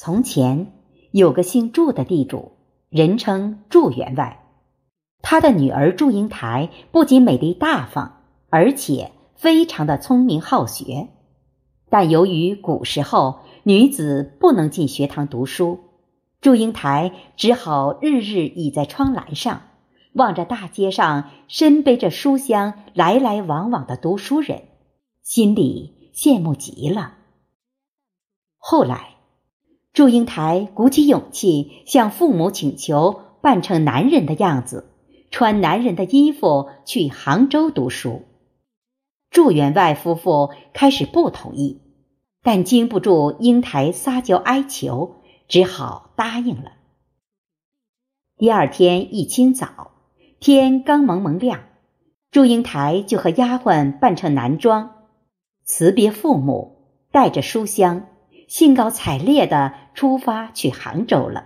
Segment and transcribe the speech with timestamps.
[0.00, 0.74] 从前
[1.10, 2.52] 有个姓祝的地主，
[2.88, 4.44] 人称祝员外。
[5.22, 11.08] 他的女儿祝英台不仅美丽大方，而且非常的聪明好学。
[11.90, 15.80] 但由于古时候女子不能进学堂读书，
[16.40, 19.62] 祝英台只好日日倚在窗栏上，
[20.12, 24.62] 望着大街上身背着书箱来来往往的读书人，
[25.24, 27.14] 心里羡慕极了。
[28.58, 29.16] 后来，
[29.92, 34.90] 祝英台鼓起勇气向父母请求，扮成男人的样子，
[35.30, 38.22] 穿男人的衣服去杭州读书。
[39.30, 41.80] 祝员外夫妇开始不同意，
[42.42, 45.16] 但经不住英台撒娇哀求，
[45.48, 46.72] 只好答应了。
[48.36, 49.90] 第二天一清早，
[50.38, 51.60] 天刚蒙蒙亮，
[52.30, 55.08] 祝英台就和丫鬟扮成男装，
[55.64, 56.76] 辞别父母，
[57.10, 58.06] 带着书箱。
[58.48, 61.44] 兴高采烈的出发去杭州了。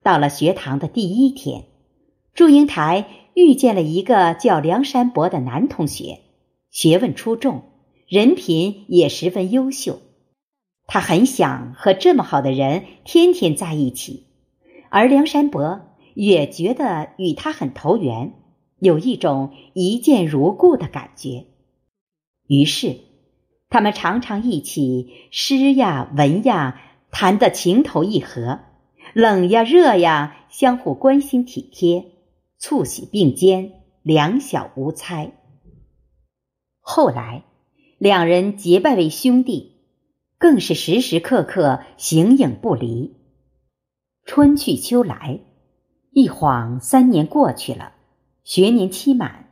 [0.00, 1.64] 到了学堂的第一天，
[2.34, 6.20] 祝英台遇见了一个叫梁山伯的男同学，
[6.70, 7.64] 学问出众，
[8.06, 9.98] 人品也十分优秀。
[10.86, 14.26] 他很想和这么好的人天天在一起，
[14.88, 15.80] 而梁山伯
[16.14, 18.34] 也觉得与他很投缘，
[18.78, 21.46] 有一种一见如故的感觉。
[22.46, 23.11] 于是。
[23.72, 26.78] 他们常常一起诗呀文呀
[27.10, 28.60] 谈得情投意合，
[29.14, 32.04] 冷呀热呀相互关心体贴，
[32.58, 35.32] 促喜并肩，两小无猜。
[36.80, 37.44] 后来
[37.96, 39.76] 两人结拜为兄弟，
[40.36, 43.16] 更是时时刻刻形影不离。
[44.26, 45.40] 春去秋来，
[46.10, 47.94] 一晃三年过去了，
[48.44, 49.48] 学年期满，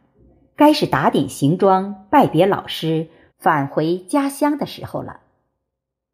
[0.56, 3.08] 该是打点行装，拜别老师。
[3.40, 5.20] 返回家乡的时候了，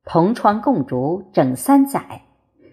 [0.05, 2.23] 同窗共读整三载，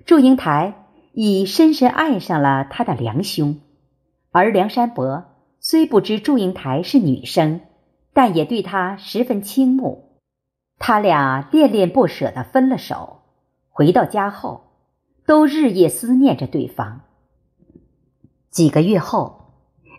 [0.05, 3.59] 祝英台已深深爱上了他的梁兄，
[4.31, 5.25] 而梁山伯
[5.59, 7.61] 虽不知祝英台是女生，
[8.13, 10.19] 但也对她十分倾慕。
[10.77, 13.21] 他俩恋恋不舍的分了手，
[13.71, 14.65] 回到家后，
[15.25, 17.01] 都日夜思念着对方。
[18.51, 19.53] 几个月后，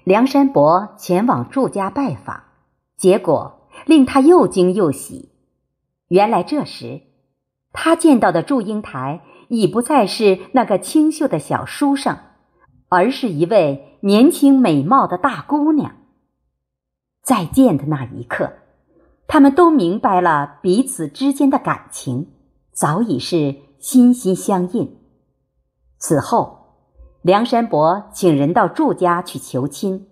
[0.04, 2.44] 梁山伯前往祝家拜访，
[2.96, 3.62] 结果。
[3.86, 5.30] 令他又惊又喜。
[6.08, 7.02] 原来这时，
[7.72, 12.16] 他见到的祝英台已不再是那个清秀的小书生，
[12.88, 15.96] 而是一位年轻美貌的大姑娘。
[17.22, 18.52] 再见的那一刻，
[19.26, 22.32] 他们都明白了彼此之间的感情
[22.72, 24.98] 早已是心心相印。
[25.98, 26.82] 此后，
[27.22, 30.06] 梁山伯请人到祝家去求亲，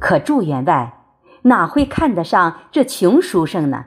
[0.00, 0.97] 可祝员外。
[1.48, 3.86] 哪会看得上这穷书生呢？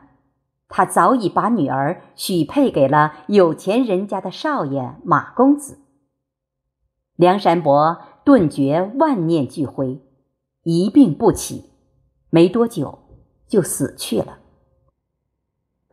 [0.68, 5.80] 他早已把女儿许配给了有钱人家的少爷马公子。
[7.18, 10.02] 梁山伯顿觉万念俱灰，
[10.64, 11.72] 一病不起，
[12.30, 13.00] 没多久
[13.50, 14.38] 就死去了。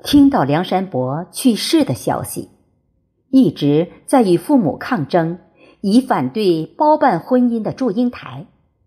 [0.04, 2.50] 听到梁山伯去世的消息，
[3.30, 5.40] 一直在与父母抗争，
[5.80, 8.46] 以反对包办婚姻的祝英台，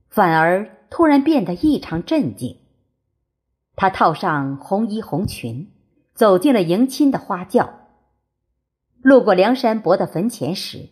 [0.10, 2.61] 反而突然变得异常镇静。
[3.82, 5.72] 他套上红衣红裙，
[6.14, 7.80] 走进了迎亲的花轿。
[9.02, 10.90] 路过梁山伯的坟前时，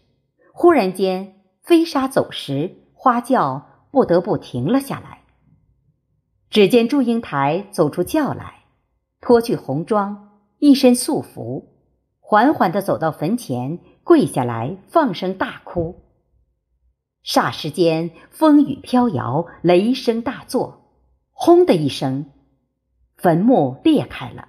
[0.54, 5.22] 忽然间飞沙走石，花轿不得不停了下来。
[6.50, 8.64] 只见祝英台走出轿来，
[9.22, 11.76] 脱去红装，一身素服，
[12.20, 16.02] 缓缓的走到坟前，跪下来，放声大哭。
[17.24, 20.96] 霎时间，风雨飘摇，雷声大作，
[21.30, 22.32] 轰的一声。
[23.22, 24.48] 坟墓裂开了，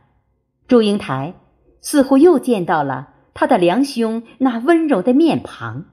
[0.68, 1.34] 祝英台
[1.80, 5.86] 似乎又见到了他的梁兄那温柔的面庞，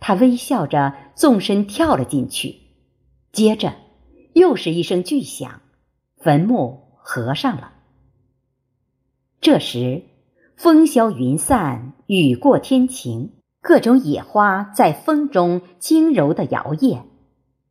[0.00, 2.60] 他微笑着纵身跳了进去，
[3.30, 3.74] 接着
[4.32, 5.60] 又是一声巨响，
[6.16, 7.72] 坟墓合上了。
[9.42, 10.04] 这时
[10.56, 17.02] 风消云散，雨过天晴，各种野花在风中轻柔的摇曳，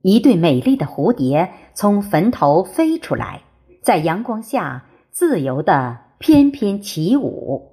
[0.04, 3.42] 一对美丽的蝴蝶从坟头飞出来。
[3.84, 7.73] 在阳光下自由的翩翩起舞。